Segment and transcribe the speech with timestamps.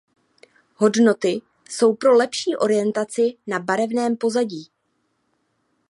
[0.75, 4.71] Hodnoty jsou pro lepší orientaci na barevném pozadí.